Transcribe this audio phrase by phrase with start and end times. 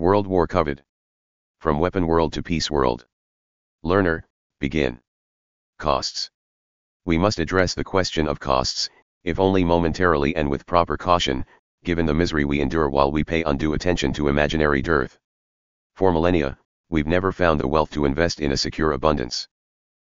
[0.00, 0.82] World War Covered.
[1.58, 3.04] From Weapon World to Peace World.
[3.82, 4.24] Learner,
[4.58, 4.98] begin.
[5.76, 6.30] Costs.
[7.04, 8.88] We must address the question of costs,
[9.24, 11.44] if only momentarily and with proper caution,
[11.84, 15.18] given the misery we endure while we pay undue attention to imaginary dearth.
[15.96, 16.56] For millennia,
[16.88, 19.48] we've never found the wealth to invest in a secure abundance.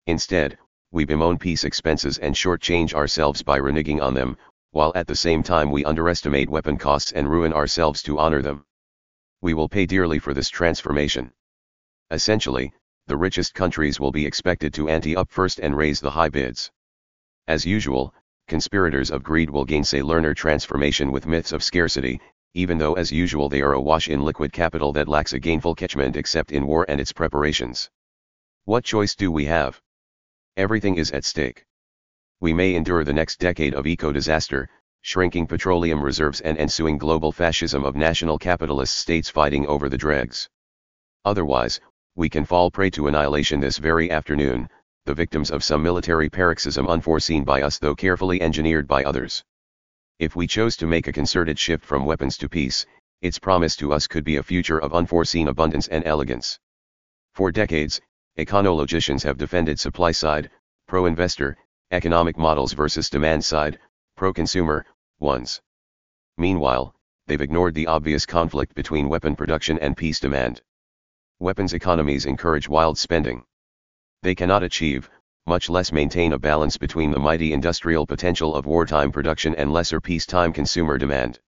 [0.07, 0.57] Instead,
[0.93, 4.39] we bemoan peace expenses and shortchange ourselves by reneging on them,
[4.71, 8.65] while at the same time we underestimate weapon costs and ruin ourselves to honor them.
[9.45, 11.31] We will pay dearly for this transformation.
[12.11, 12.73] Essentially,
[13.09, 16.71] the richest countries will be expected to ante up first and raise the high bids.
[17.47, 18.15] As usual,
[18.49, 22.23] conspirators of greed will gainsay learner transformation with myths of scarcity,
[22.55, 26.17] even though as usual they are awash in liquid capital that lacks a gainful catchment
[26.17, 27.91] except in war and its preparations.
[28.65, 29.79] What choice do we have?
[30.57, 31.67] Everything is at stake.
[32.41, 34.71] We may endure the next decade of eco-disaster,
[35.07, 40.49] shrinking petroleum reserves and ensuing global fascism of national capitalist states fighting over the dregs.
[41.27, 41.79] Otherwise,
[42.17, 44.67] we can fall prey to annihilation this very afternoon,
[45.05, 49.45] the victims of some military paroxysm unforeseen by us though carefully engineered by others.
[50.19, 52.87] If we chose to make a concerted shift from weapons to peace,
[53.21, 56.59] its promise to us could be a future of unforeseen abundance and elegance.
[57.35, 58.01] For decades,
[58.39, 60.51] econologicians have defended supply side,
[60.89, 61.59] pro investor,
[61.91, 63.79] economic models versus demand side,
[64.17, 64.87] pro consumer,
[65.21, 65.61] ones.
[66.39, 66.95] Meanwhile,
[67.27, 70.63] they've ignored the obvious conflict between weapon production and peace demand.
[71.39, 73.45] Weapons economies encourage wild spending
[74.25, 75.11] they cannot achieve,
[75.47, 80.01] much less maintain a balance between the mighty industrial potential of wartime production and lesser
[80.01, 81.39] peacetime consumer demand.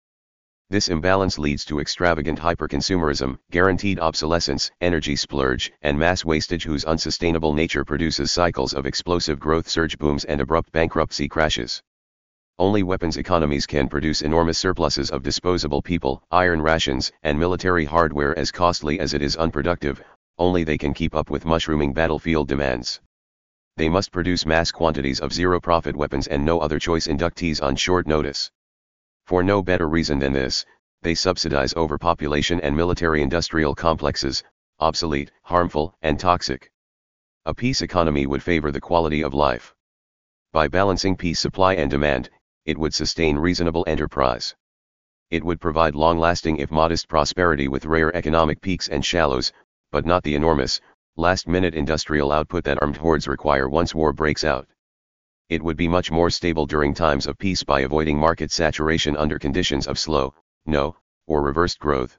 [0.68, 7.54] This imbalance leads to extravagant hyperconsumerism, guaranteed obsolescence, energy splurge, and mass wastage whose unsustainable
[7.54, 11.82] nature produces cycles of explosive growth surge booms and abrupt bankruptcy crashes.
[12.58, 18.36] Only weapons economies can produce enormous surpluses of disposable people, iron rations, and military hardware
[18.38, 20.02] as costly as it is unproductive,
[20.38, 23.02] only they can keep up with mushrooming battlefield demands.
[23.76, 28.06] They must produce mass quantities of zero-profit weapons and no other choice inductees on short
[28.06, 28.50] notice.
[29.26, 30.64] For no better reason than this,
[31.02, 34.42] they subsidize overpopulation and military-industrial complexes,
[34.80, 36.72] obsolete, harmful, and toxic.
[37.44, 39.74] A peace economy would favor the quality of life.
[40.54, 42.30] By balancing peace supply and demand,
[42.66, 44.54] it would sustain reasonable enterprise.
[45.30, 49.52] It would provide long-lasting if modest prosperity with rare economic peaks and shallows,
[49.92, 50.80] but not the enormous,
[51.16, 54.68] last-minute industrial output that armed hordes require once war breaks out.
[55.48, 59.38] It would be much more stable during times of peace by avoiding market saturation under
[59.38, 60.34] conditions of slow,
[60.66, 60.96] no,
[61.28, 62.18] or reversed growth.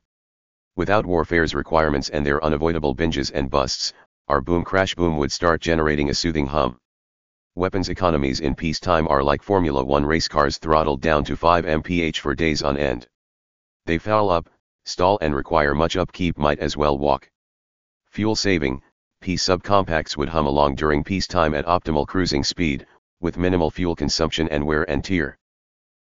[0.78, 3.94] Without warfare's requirements and their unavoidable binges and busts,
[4.30, 6.80] our boom crash boom would start generating a soothing hum.
[7.58, 12.20] Weapons economies in peacetime are like Formula One race cars throttled down to 5 mph
[12.20, 13.08] for days on end.
[13.88, 14.48] They foul up,
[14.86, 17.32] stall and require much upkeep might as well walk.
[18.12, 18.84] Fuel saving,
[19.22, 22.86] Peace subcompacts would hum along during peacetime at optimal cruising speed,
[23.22, 25.36] with minimal fuel consumption and wear and tear.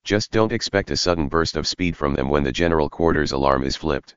[0.05, 3.65] Just don't expect a sudden burst of speed from them when the general quarters alarm
[3.65, 4.15] is flipped.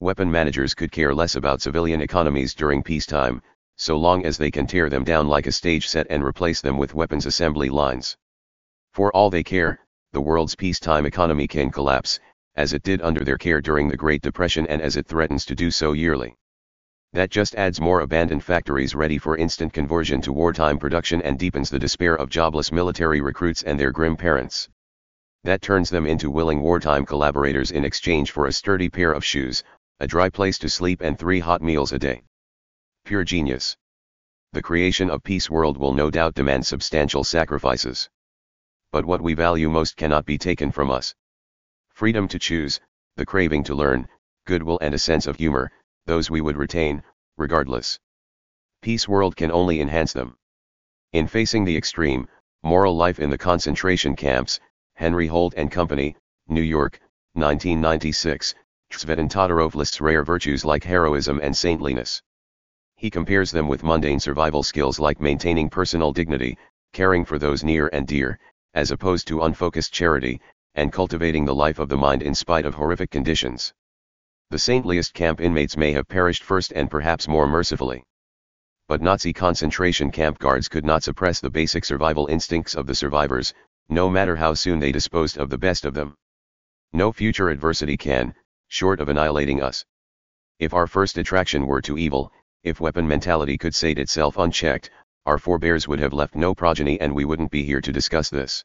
[0.00, 3.42] Weapon managers could care less about civilian economies during peacetime,
[3.78, 6.76] so long as they can tear them down like a stage set and replace them
[6.76, 8.16] with weapons assembly lines.
[8.92, 9.78] For all they care,
[10.12, 12.18] the world's peacetime economy can collapse,
[12.56, 15.54] as it did under their care during the Great Depression and as it threatens to
[15.54, 16.34] do so yearly.
[17.12, 21.70] That just adds more abandoned factories ready for instant conversion to wartime production and deepens
[21.70, 24.68] the despair of jobless military recruits and their grim parents.
[25.44, 29.62] That turns them into willing wartime collaborators in exchange for a sturdy pair of shoes,
[30.00, 32.22] a dry place to sleep and three hot meals a day.
[33.08, 33.74] Pure genius.
[34.52, 38.10] The creation of peace world will no doubt demand substantial sacrifices.
[38.92, 41.14] But what we value most cannot be taken from us.
[41.88, 42.80] Freedom to choose,
[43.16, 44.06] the craving to learn,
[44.44, 45.72] goodwill and a sense of humor,
[46.04, 47.02] those we would retain,
[47.38, 47.98] regardless.
[48.82, 50.36] Peace world can only enhance them.
[51.14, 52.28] In facing the extreme,
[52.62, 54.60] moral life in the concentration camps,
[54.96, 56.14] Henry Holt and Company,
[56.46, 57.00] New York,
[57.32, 58.54] 1996,
[58.90, 62.22] Tzvetan Todorov lists rare virtues like heroism and saintliness.
[62.98, 66.58] He compares them with mundane survival skills like maintaining personal dignity,
[66.92, 68.38] caring for those near and dear,
[68.74, 70.42] as opposed to unfocused charity,
[70.74, 73.72] and cultivating the life of the mind in spite of horrific conditions
[74.50, 78.02] the saintliest camp inmates may have perished first and perhaps more mercifully.
[78.86, 83.52] But Nazi concentration camp guards could not suppress the basic survival instincts of the survivors,
[83.90, 86.16] no matter how soon they disposed of the best of them.
[86.94, 88.34] No future adversity can,
[88.68, 89.84] short of annihilating us.
[90.58, 92.32] If our first attraction were to evil,
[92.64, 94.90] if weapon mentality could sate itself unchecked,
[95.26, 98.64] our forebears would have left no progeny and we wouldn't be here to discuss this.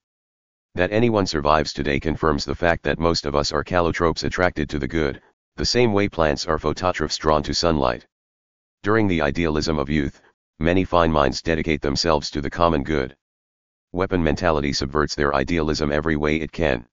[0.75, 4.79] That anyone survives today confirms the fact that most of us are callotropes attracted to
[4.79, 5.21] the good,
[5.55, 8.07] The same way plants are phototrophs drawn to sunlight.
[8.81, 10.19] During the idealism of youth,
[10.57, 13.15] many fine minds dedicate themselves to the common good.
[13.91, 16.87] Weapon mentality subverts their idealism every way it can.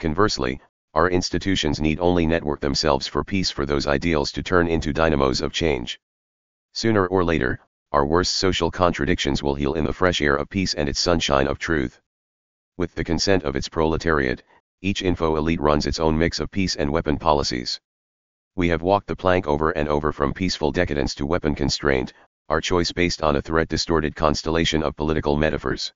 [0.00, 0.60] Conversely,
[0.94, 5.40] our institutions need only network themselves for peace for those ideals to turn into dynamos
[5.40, 6.00] of change.
[6.76, 7.58] Sooner or later,
[7.90, 11.46] our worst social contradictions will heal in the fresh air of peace and its sunshine
[11.46, 12.02] of truth.
[12.76, 14.42] With the consent of its proletariat,
[14.82, 17.80] each info elite runs its own mix of peace and weapon policies.
[18.56, 22.12] We have walked the plank over and over from peaceful decadence to weapon constraint,
[22.50, 25.94] our choice based on a threat distorted constellation of political metaphors.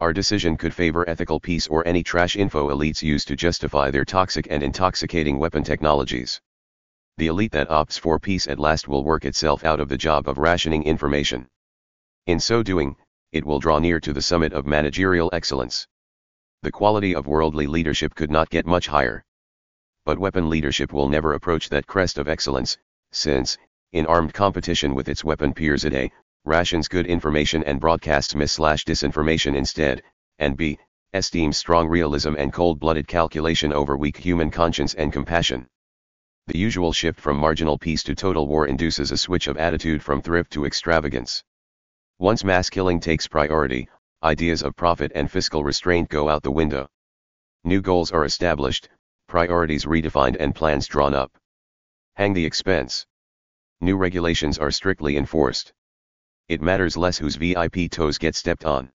[0.00, 4.06] Our decision could favor ethical peace or any trash info elites use to justify their
[4.06, 6.40] toxic and intoxicating weapon technologies.
[7.18, 10.28] The elite that opts for peace at last will work itself out of the job
[10.28, 11.48] of rationing information.
[12.26, 12.94] In so doing,
[13.32, 15.88] it will draw near to the summit of managerial excellence.
[16.62, 19.24] The quality of worldly leadership could not get much higher.
[20.04, 22.78] But weapon leadership will never approach that crest of excellence,
[23.10, 23.58] since,
[23.92, 26.12] in armed competition with its weapon peers a
[26.44, 30.04] rations good information and broadcasts mis-disinformation instead,
[30.38, 30.78] and b.
[31.14, 35.66] esteems strong realism and cold-blooded calculation over weak human conscience and compassion.
[36.48, 40.20] The usual shift from marginal peace to total war induces a switch of attitude from
[40.20, 41.44] thrift to extravagance.
[42.18, 43.88] Once mass killing takes priority,
[44.22, 46.88] ideas of profit and fiscal restraint go out the window.
[47.64, 48.88] New goals are established,
[49.28, 51.30] priorities redefined and plans drawn up.
[52.16, 53.06] Hang the expense.
[53.80, 55.72] New regulations are strictly enforced
[56.48, 58.90] it matters less whose VIP toes get stepped on.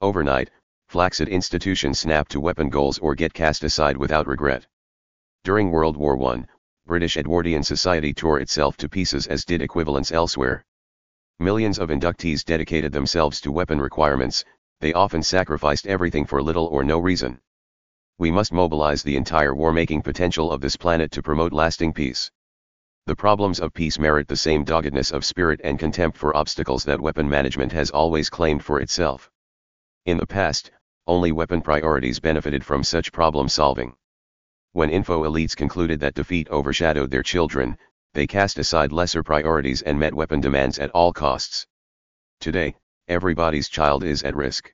[0.00, 0.50] Overnight,
[0.88, 4.66] flaccid institutions snap to weapon goals or get cast aside without regret.
[5.44, 6.46] During World War I,
[6.90, 10.64] British Edwardian society tore itself to pieces as did equivalents elsewhere.
[11.38, 14.44] Millions of inductees dedicated themselves to weapon requirements,
[14.80, 17.38] they often sacrificed everything for little or no reason.
[18.18, 22.28] We must mobilize the entire war-making potential of this planet to promote lasting peace.
[23.06, 27.00] The problems of peace merit the same doggedness of spirit and contempt for obstacles that
[27.00, 29.30] weapon management has always claimed for itself.
[30.06, 30.72] In the past,
[31.06, 33.94] only weapon priorities benefited from such problem solving.
[34.72, 37.78] When info elites concluded that defeat overshadowed their children,
[38.14, 41.66] they cast aside lesser priorities and met weapon demands at all costs.
[42.40, 42.74] Today,
[43.08, 44.72] everybody's child is at risk.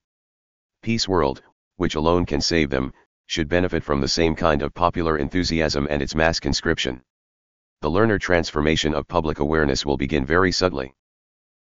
[0.83, 1.43] Peace World,
[1.77, 2.93] which alone can save them,
[3.27, 7.03] should benefit from the same kind of popular enthusiasm and its mass conscription
[7.83, 10.95] the learner transformation of public awareness will begin very subtly.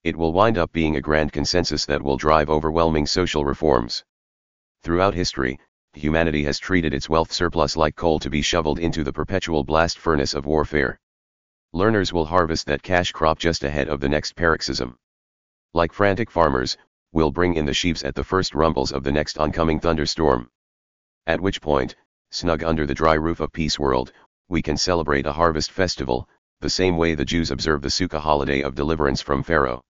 [0.03, 4.05] It will wind up being a grand consensus that will drive overwhelming social reforms.
[4.83, 5.61] Throughout history,
[5.95, 9.99] humanity has treated its wealth surplus like coal to be shoveled into the perpetual blast
[9.99, 10.99] furnace of warfare.
[11.73, 14.97] Learners will harvest that cash crop just ahead of the next paroxysm.
[15.75, 16.77] Like frantic farmers,
[17.13, 20.49] will bring in the sheaves at the first rumbles of the next oncoming thunderstorm.
[21.27, 21.97] At which point,
[22.31, 24.13] snug under the dry roof of Peace World,
[24.49, 26.29] we can celebrate a harvest festival,
[26.61, 29.83] the same way the Jews observe the Sukkah holiday of deliverance from Pharaoh.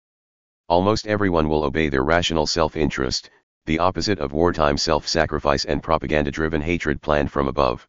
[0.69, 3.31] Almost everyone will obey their rational self-interest,
[3.67, 7.87] the opposite of wartime self-sacrifice and propaganda-driven hatred planned from above.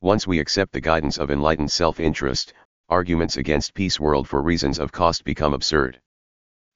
[0.00, 2.52] Once we accept the guidance of enlightened self-interest,
[2.88, 6.00] arguments against peace world for reasons of cost become absurd.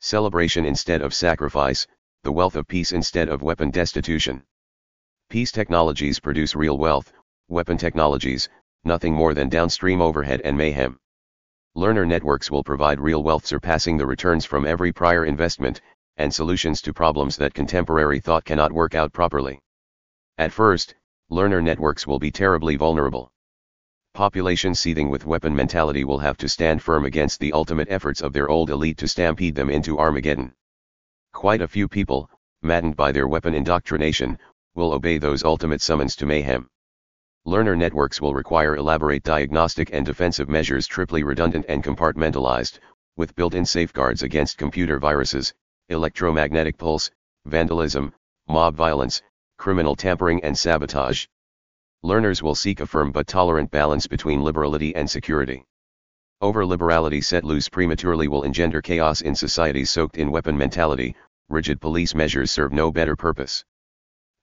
[0.01, 1.87] Celebration instead of sacrifice,
[2.23, 4.43] the wealth of peace instead of weapon destitution.
[5.29, 7.13] Peace technologies produce real wealth,
[7.49, 8.49] weapon technologies,
[8.85, 10.99] nothing more than downstream overhead and mayhem.
[11.75, 15.81] Learner networks will provide real wealth surpassing the returns from every prior investment,
[16.23, 19.61] and solutions to problems that contemporary thought cannot work out properly.
[20.39, 20.95] At first,
[21.31, 23.33] learner networks will be terribly vulnerable.
[24.15, 28.33] Population seething with weapon mentality will have to stand firm against the ultimate efforts of
[28.33, 30.53] their old elite to stampede them into Armageddon.
[31.33, 32.31] Quite a few people,
[32.63, 34.39] maddened by their weapon indoctrination,
[34.77, 36.69] will obey those ultimate summons to mayhem.
[37.45, 42.79] Learner networks will require elaborate diagnostic and defensive measures triply redundant and compartmentalized,
[43.17, 45.53] with built-in safeguards against computer viruses,
[45.89, 47.11] electromagnetic pulse,
[47.45, 48.13] vandalism,
[48.49, 49.23] mob violence,
[49.59, 51.27] criminal tampering and sabotage.
[52.03, 55.65] Learners will seek a firm but tolerant balance between liberality and security.
[56.41, 61.15] Over-liberality set loose prematurely will engender chaos in societies soaked in weapon mentality,
[61.49, 63.65] rigid police measures serve no better purpose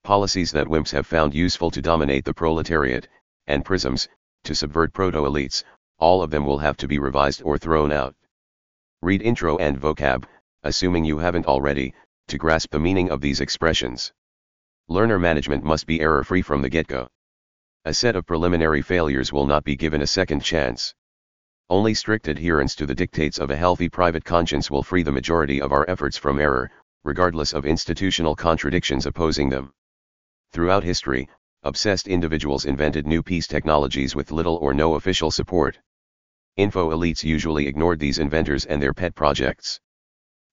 [0.04, 3.08] policies that wimps have found useful to dominate the proletariat,
[3.48, 4.08] and prisms,
[4.44, 5.64] to subvert proto-elites,
[6.00, 8.16] all of them will have to be revised or thrown out.
[9.02, 10.26] Read intro and vocab,
[10.64, 11.94] assuming you haven't already,
[12.28, 14.12] to grasp the meaning of these expressions.
[14.88, 17.08] Learner management must be error-free from the get-go.
[17.86, 20.94] A set of preliminary failures will not be given a second chance.
[21.70, 25.62] Only strict adherence to the dictates of a healthy private conscience will free the majority
[25.62, 26.72] of our efforts from error,
[27.04, 29.72] regardless of institutional contradictions opposing them.
[30.52, 31.30] Throughout history,
[31.64, 35.78] obsessed individuals invented new peace technologies with little or no official support.
[36.58, 39.80] Info elites usually ignored these inventors and their pet projects.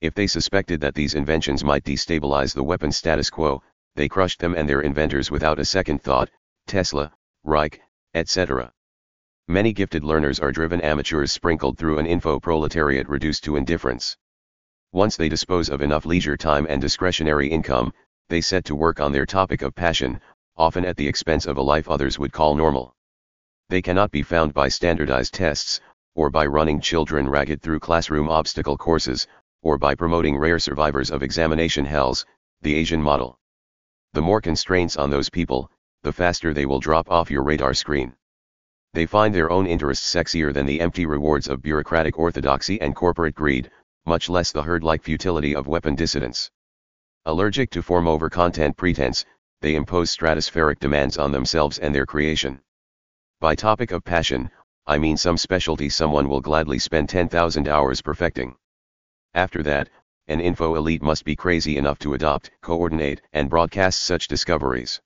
[0.00, 3.62] If they suspected that these inventions might destabilize the weapon status quo,
[3.94, 6.28] they crushed them and their inventors without a second thought,
[6.66, 7.80] Tesla, Reich,
[8.12, 8.72] etc.
[9.48, 14.16] Many gifted learners are driven amateurs sprinkled through an info proletariat reduced to indifference.
[14.92, 17.92] Once they dispose of enough leisure time and discretionary income,
[18.28, 20.20] they set to work on their topic of passion,
[20.56, 22.94] often at the expense of a life others would call normal.
[23.70, 25.80] They cannot be found by standardized tests,
[26.14, 29.26] or by running children ragged through classroom obstacle courses,
[29.66, 32.25] or by promoting rare survivors of examination hells,
[32.62, 33.37] the Asian model.
[34.12, 35.68] The more constraints on those people,
[36.04, 38.14] the faster they will drop off your radar screen.
[38.94, 43.35] They find their own interests sexier than the empty rewards of bureaucratic orthodoxy and corporate
[43.35, 43.68] greed,
[44.04, 46.49] much less the herd-like futility of weapon dissidence.
[47.25, 49.25] Allergic to form over content pretense,
[49.62, 52.61] they impose stratospheric demands on themselves and their creation.
[53.40, 54.49] By topic of passion,
[54.87, 58.54] I mean some specialty someone will gladly spend 10,000 hours perfecting.
[59.35, 59.88] After that,
[60.28, 65.00] an info elite must be crazy enough to adopt, coordinate, and broadcast such discoveries.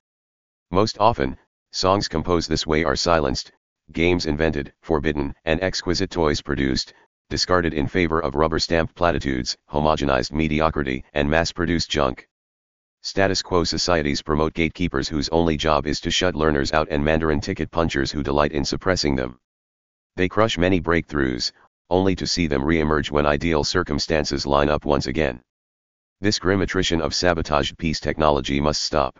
[0.70, 1.36] Most often,
[1.72, 3.52] songs composed this way are silenced,
[3.92, 6.94] games invented, forbidden, and exquisite toys produced,
[7.28, 12.28] discarded in favor of rubber-stamped platitudes, homogenized mediocrity, and mass-produced junk.
[13.02, 17.40] Status quo societies promote gatekeepers whose only job is to shut learners out and Mandarin
[17.40, 19.38] ticket punchers who delight in suppressing them.
[20.16, 21.52] They crush many breakthroughs,
[21.90, 25.40] only to see them re-emerge when ideal circumstances line up once again.
[26.20, 29.18] This grim attrition of sabotaged peace technology must stop.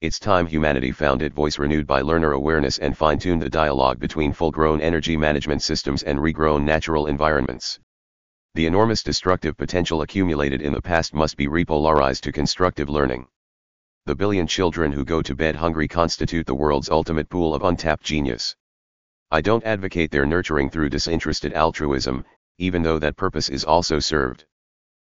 [0.00, 4.32] It's time humanity found its voice renewed by learner awareness and fine-tuned the dialogue between
[4.32, 7.78] full-grown energy management systems and regrown natural environments.
[8.54, 13.26] The enormous destructive potential accumulated in the past must be repolarized to constructive learning.
[14.06, 18.04] The billion children who go to bed hungry constitute the world's ultimate pool of untapped
[18.04, 18.54] genius.
[19.34, 22.24] I don't advocate their nurturing through disinterested altruism,
[22.58, 24.44] even though that purpose is also served.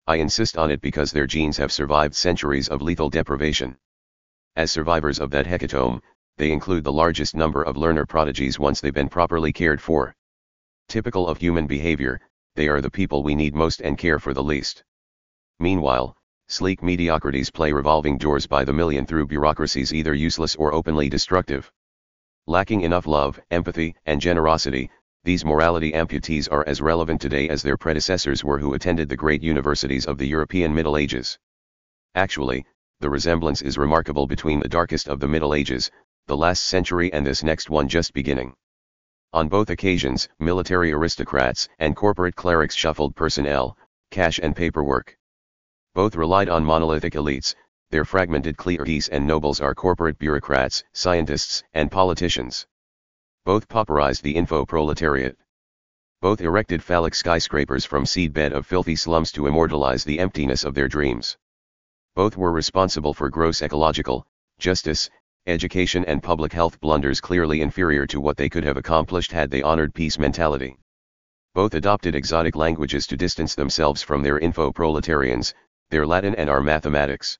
[0.09, 3.77] I insist on it because their genes have survived centuries of lethal deprivation.
[4.57, 6.03] As survivors of that hecatomb,
[6.37, 10.17] they include the largest number of learner prodigies once they've been properly cared for.
[10.89, 12.21] Typical of human behavior,
[12.57, 14.83] they are the people we need most and care for the least.
[15.61, 16.17] Meanwhile,
[16.49, 21.71] sleek mediocrities play revolving doors by the million through bureaucracies either useless or openly destructive.
[22.49, 24.91] Lacking enough love, empathy, and generosity,
[25.23, 29.43] these morality amputees are as relevant today as their predecessors were who attended the great
[29.43, 31.39] universities of the European Middle Ages.
[32.15, 32.65] Actually,
[33.01, 35.91] the resemblance is remarkable between the darkest of the Middle Ages,
[36.27, 38.55] the last century and this next one just beginning.
[39.35, 43.77] On both occasions, military aristocrats and corporate clerics shuffled personnel,
[44.11, 45.19] cash and paperwork.
[45.95, 47.55] Both relied on monolithic elites,
[47.91, 52.67] their fragmented cliques and nobles are corporate bureaucrats, scientists, and politicians.
[53.47, 55.39] Both pauperized the info proletariat.
[56.21, 60.89] Both erected phallic skyscrapers from seedbed of filthy slums to immortalize the emptiness of their
[60.89, 61.39] dreams.
[62.15, 64.27] Both were responsible for gross ecological,
[64.59, 65.09] justice,
[65.47, 69.63] education and public health blunders clearly inferior to what they could have accomplished had they
[69.63, 70.77] honored peace mentality.
[71.55, 75.55] Both adopted exotic languages to distance themselves from their info-proletarians,
[75.89, 77.39] their Latin and our mathematics.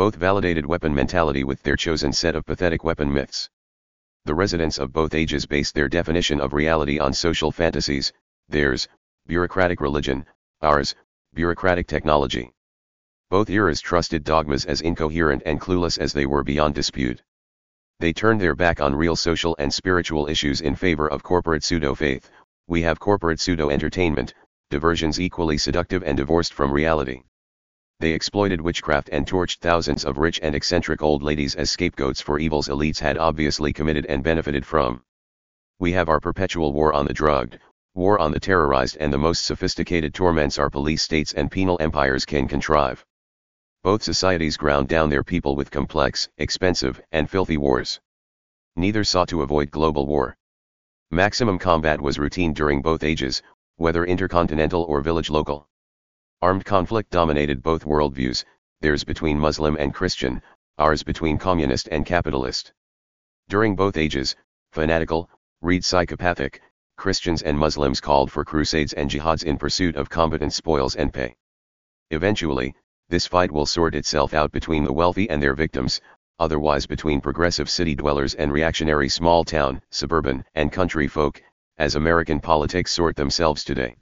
[0.00, 3.50] Both validated weapon mentality with their chosen set of pathetic weapon myths.
[4.24, 8.10] The residents of both ages based their definition of reality on social fantasies,
[8.48, 8.88] theirs,
[9.26, 10.24] bureaucratic religion,
[10.62, 10.94] ours,
[11.34, 12.50] bureaucratic technology.
[13.28, 17.20] Both eras trusted dogmas as incoherent and clueless as they were beyond dispute.
[17.98, 22.30] They turned their back on real social and spiritual issues in favor of corporate pseudo-faith,
[22.66, 24.32] we have corporate pseudo-entertainment,
[24.70, 27.20] diversions equally seductive and divorced from reality.
[28.00, 32.38] They exploited witchcraft and torched thousands of rich and eccentric old ladies as scapegoats for
[32.38, 35.02] evils elites had obviously committed and benefited from.
[35.78, 37.58] We have our perpetual war on the drugged,
[37.92, 42.24] war on the terrorized and the most sophisticated torments our police states and penal empires
[42.24, 43.04] can contrive.
[43.82, 48.00] Both societies ground down their people with complex, expensive, and filthy wars.
[48.76, 50.38] Neither sought to avoid global war.
[51.10, 53.42] Maximum combat was routine during both ages,
[53.76, 55.68] whether intercontinental or village local.
[56.42, 58.44] Armed conflict dominated both worldviews,
[58.80, 60.40] theirs between Muslim and Christian,
[60.78, 62.72] ours between communist and capitalist.
[63.50, 64.34] During both ages,
[64.72, 65.28] fanatical,
[65.60, 66.62] read psychopathic,
[66.96, 71.36] Christians and Muslims called for crusades and jihads in pursuit of combatant spoils and pay.
[72.10, 72.74] Eventually,
[73.10, 76.00] this fight will sort itself out between the wealthy and their victims,
[76.38, 81.42] otherwise between progressive city dwellers and reactionary small town, suburban, and country folk,
[81.76, 83.94] as American politics sort themselves today.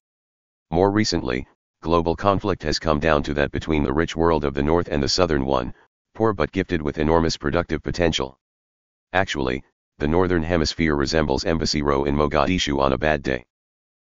[0.71, 1.45] More recently,
[1.81, 5.01] global conflict has come down to that between the rich world of the North and
[5.01, 5.73] the Southern one,
[6.13, 8.37] poor but gifted with enormous productive potential.
[9.13, 9.63] Actually,
[9.97, 13.45] the northern hemisphere resembles Embassy Row in Mogadishu on a bad day.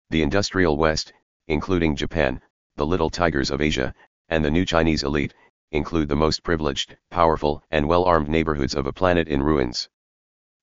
[0.10, 1.12] The industrial West,
[1.48, 2.42] including Japan,
[2.78, 3.94] the little tigers of Asia,
[4.30, 5.34] and the new Chinese elite,
[5.72, 9.90] include the most privileged, powerful, and well-armed neighborhoods of a planet in ruins.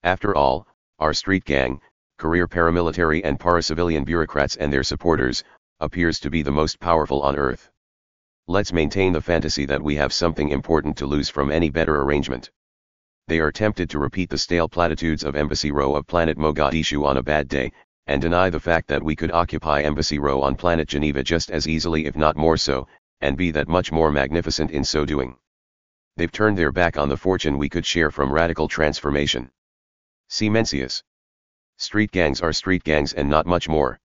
[0.03, 0.67] After all,
[0.99, 1.79] our street gang,
[2.17, 5.43] career paramilitary and para-civilian bureaucrats and their supporters,
[5.81, 7.69] appears to be the most powerful on earth.
[8.47, 12.49] Let's maintain the fantasy that we have something important to lose from any better arrangement.
[13.27, 17.17] They are tempted to repeat the stale platitudes of Embassy Row of planet Mogadishu on
[17.17, 17.73] a bad day,
[18.07, 21.67] and deny the fact that we could occupy Embassy Row on planet Geneva just as
[21.67, 22.87] easily if not more so,
[23.19, 25.35] and be that much more magnificent in so doing.
[26.15, 29.51] They've turned their back on the fortune we could share from radical transformation.
[30.29, 31.03] See Mencius.
[31.77, 33.99] Street gangs are street gangs and not much more.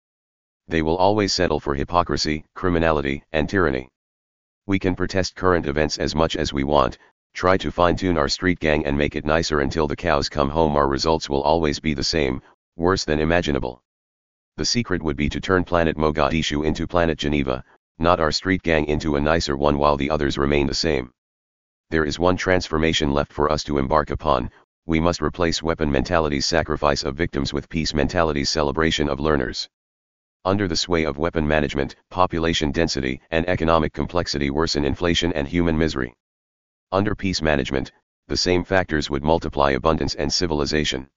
[0.70, 3.88] They will always settle for hypocrisy, criminality, and tyranny.
[4.66, 6.98] We can protest current events as much as we want,
[7.34, 10.76] try to fine-tune our street gang and make it nicer until the cows come home
[10.76, 12.42] our results will always be the same,
[12.76, 13.82] worse than imaginable.
[14.58, 17.64] The secret would be to turn Planet Mogadishu into Planet Geneva,
[17.98, 21.12] not our street gang into a nicer one while the others remain the same.
[21.92, 24.52] There is one transformation left for us to embark upon,
[24.86, 29.70] we must replace weapon mentality's sacrifice of victims with peace mentality's celebration of learners.
[30.48, 35.78] Under the sway of weapon management, population density and economic complexity worsen inflation and human
[35.78, 36.16] misery.
[36.90, 37.92] Under peace management,
[38.30, 41.10] the same factors would multiply abundance and civilization.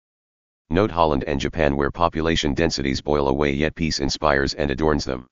[0.69, 5.29] Note Holland and Japan where population densities boil away yet peace inspires and adorns them.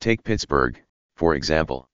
[0.00, 0.80] Take Pittsburgh,
[1.16, 1.88] for example.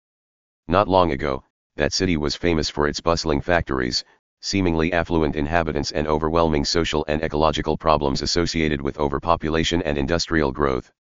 [0.68, 1.46] Not long ago,
[1.78, 4.04] that city was famous for its bustling factories,
[4.42, 10.92] seemingly affluent inhabitants and overwhelming social and ecological problems associated with overpopulation and industrial growth.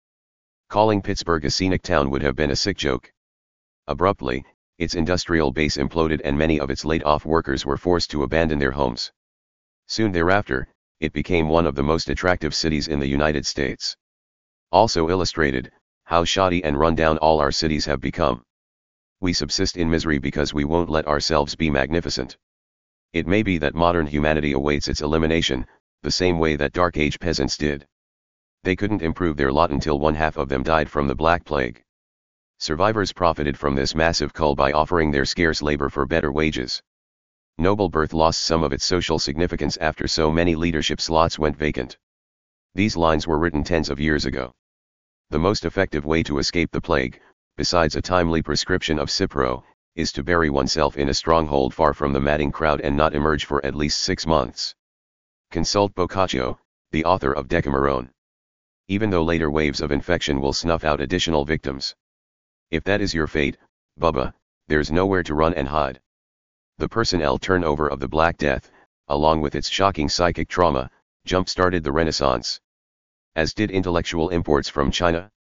[0.71, 3.11] Calling Pittsburgh a scenic town would have been a sick joke.
[3.87, 4.45] Abruptly,
[4.77, 8.71] its industrial base imploded and many of its laid-off workers were forced to abandon their
[8.71, 9.11] homes.
[9.87, 10.69] Soon thereafter,
[11.01, 13.97] it became one of the most attractive cities in the United States.
[14.71, 15.73] Also illustrated,
[16.05, 18.41] how shoddy and run-down all our cities have become.
[19.19, 22.37] We subsist in misery because we won't let ourselves be magnificent.
[23.11, 25.67] It may be that modern humanity awaits its elimination,
[26.01, 27.85] the same way that Dark Age peasants did.
[28.63, 31.83] They couldn't improve their lot until one half of them died from the Black Plague.
[32.59, 36.83] Survivors profited from this massive cull by offering their scarce labor for better wages.
[37.57, 41.97] Noble birth lost some of its social significance after so many leadership slots went vacant.
[42.75, 44.53] These lines were written tens of years ago.
[45.31, 47.19] The most effective way to escape the plague,
[47.57, 49.63] besides a timely prescription of Cipro,
[49.95, 53.45] is to bury oneself in a stronghold far from the madding crowd and not emerge
[53.45, 54.75] for at least six months.
[55.49, 56.59] Consult Boccaccio,
[56.91, 58.11] the author of Decameron.
[58.87, 61.95] Even though later waves of infection will snuff out additional victims.
[62.69, 63.57] If that is your fate,
[63.99, 64.33] Bubba,
[64.67, 65.99] there's nowhere to run and hide.
[66.77, 68.71] The personnel turnover of the Black Death,
[69.07, 70.89] along with its shocking psychic trauma,
[71.25, 72.59] jump-started the Renaissance
[73.35, 75.31] as did intellectual imports from China.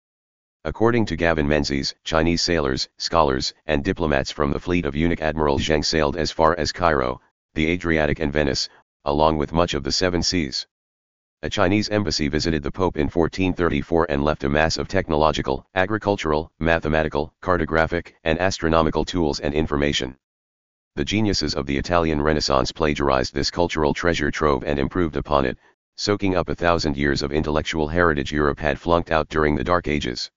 [0.64, 5.58] According to Gavin Menzies, Chinese sailors, scholars, and diplomats from the fleet of eunuch Admiral
[5.58, 7.20] Zheng sailed as far as Cairo,
[7.54, 8.68] the Adriatic and Venice,
[9.04, 10.66] along with much of the Seven Seas.
[11.42, 16.52] A Chinese embassy visited the Pope in 1434 and left a mass of technological, agricultural,
[16.58, 20.18] mathematical, cartographic, and astronomical tools and information.
[20.96, 25.56] The geniuses of the Italian Renaissance plagiarized this cultural treasure trove and improved upon it,
[25.96, 29.88] soaking up a thousand years of intellectual heritage Europe had flunked out during the Dark
[29.88, 30.30] Ages.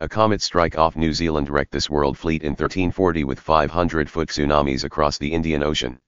[0.00, 4.82] A comet strike off New Zealand wrecked this world fleet in 1340 with 500-foot tsunamis
[4.82, 6.00] across the Indian Ocean.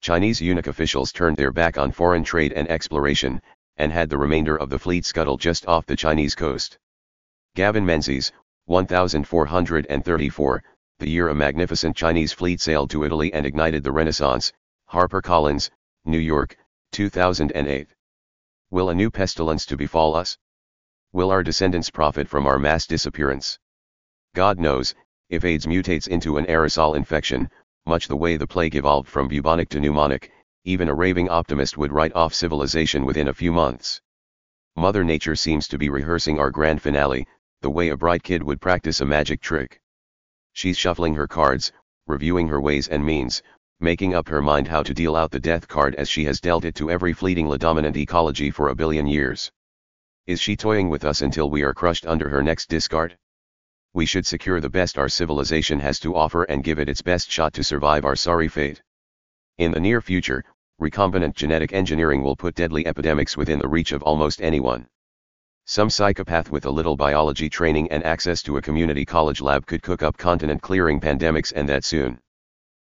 [0.00, 3.42] Chinese eunuch officials turned their back on foreign trade and exploration,
[3.76, 6.78] and had the remainder of the fleet scuttle just off the Chinese coast.
[7.54, 8.32] Gavin Menzies,
[8.66, 10.62] 1434,
[10.98, 14.52] the year a magnificent Chinese fleet sailed to Italy and ignited the Renaissance,
[14.90, 15.70] HarperCollins,
[16.04, 16.56] New York,
[16.92, 17.88] 2008.
[18.70, 20.38] Will a new pestilence to befall us?
[21.12, 23.58] Will our descendants profit from our mass disappearance?
[24.34, 24.94] God knows,
[25.28, 27.50] if AIDS mutates into an aerosol infection,
[27.88, 30.30] much the way the plague evolved from bubonic to pneumonic,
[30.64, 34.02] even a raving optimist would write off civilization within a few months.
[34.76, 37.26] Mother Nature seems to be rehearsing our grand finale,
[37.62, 39.80] the way a bright kid would practice a magic trick.
[40.52, 41.72] She's shuffling her cards,
[42.06, 43.42] reviewing her ways and means,
[43.80, 46.64] making up her mind how to deal out the death card as she has dealt
[46.64, 49.50] it to every fleeting dominant ecology for a billion years.
[50.26, 53.16] Is she toying with us until we are crushed under her next discard?
[53.94, 57.30] We should secure the best our civilization has to offer and give it its best
[57.30, 58.82] shot to survive our sorry fate.
[59.56, 60.44] In the near future,
[60.80, 64.86] recombinant genetic engineering will put deadly epidemics within the reach of almost anyone.
[65.64, 69.82] Some psychopath with a little biology training and access to a community college lab could
[69.82, 72.20] cook up continent clearing pandemics and that soon.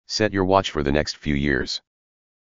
[0.07, 1.81] Set your watch for the next few years.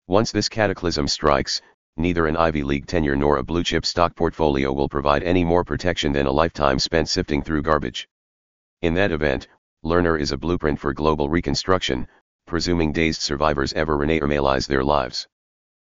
[0.09, 1.61] Once this cataclysm strikes,
[1.97, 5.65] neither an Ivy League tenure nor a blue chip stock portfolio will provide any more
[5.65, 8.09] protection than a lifetime spent sifting through garbage.
[8.83, 9.49] In that event,
[9.83, 12.07] Learner is a blueprint for global reconstruction,
[12.47, 15.27] presuming dazed survivors ever renaturalize their lives.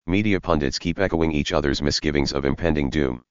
[0.07, 3.23] Media pundits keep echoing each other's misgivings of impending doom.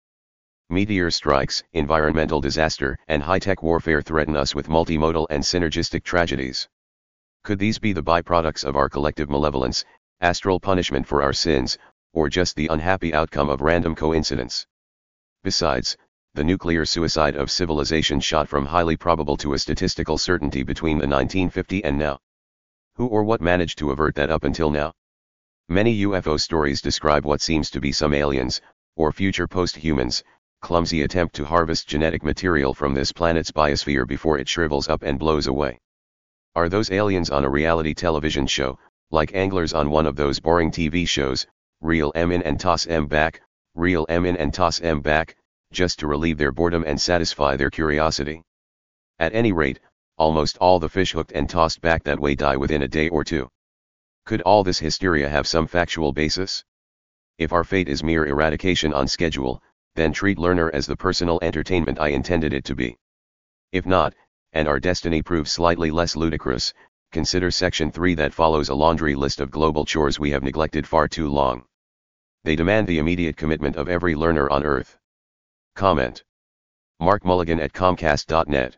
[0.69, 6.69] Meteor strikes, environmental disaster, and high-tech warfare threaten us with multimodal and synergistic tragedies.
[7.43, 9.85] Could these be the byproducts of our collective malevolence,
[10.21, 11.79] astral punishment for our sins,
[12.13, 14.67] or just the unhappy outcome of random coincidence?
[15.43, 15.97] Besides,
[16.39, 21.09] the nuclear suicide of civilization shot from highly probable to a statistical certainty between the
[21.09, 22.17] 1950 and now.
[22.95, 24.93] Who or what managed to avert that up until now?
[25.69, 28.61] Many UFO stories describe what seems to be some aliens,
[28.95, 30.23] or future post-humans,
[30.61, 35.19] clumsy attempt to harvest genetic material from this planet's biosphere before it shrivels up and
[35.19, 35.81] blows away.
[36.55, 38.79] Are those aliens on a reality television show,
[39.11, 41.49] like anglers on one of those boring TV shows,
[41.81, 43.41] reel M in and toss M back,
[43.75, 45.35] reel M in and toss M back,
[45.73, 48.43] just to relieve their boredom and satisfy their curiosity?
[49.19, 49.81] At any rate,
[50.17, 53.25] almost all the fish hooked and tossed back that way die within a day or
[53.25, 53.49] two.
[54.25, 56.65] Could all this hysteria have some factual basis?
[57.39, 59.63] If our fate is mere eradication on schedule,
[59.95, 62.97] then treat learner as the personal entertainment I intended it to be.
[63.73, 64.15] If not,
[64.53, 66.73] and our destiny proves slightly less ludicrous,
[67.13, 71.09] consider section 3 that follows a laundry list of global chores we have neglected far
[71.09, 71.65] too long.
[72.45, 74.99] They demand the immediate commitment of every learner on earth.
[75.79, 76.25] Comment.
[76.99, 78.77] Mark Mulligan at Comcast.net